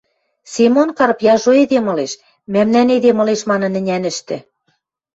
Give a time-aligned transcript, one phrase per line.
[0.53, 2.11] Семон Карп яжо эдем ылеш,
[2.53, 4.37] мӓмнӓн эдем ылеш манын ӹнянӹштӹ.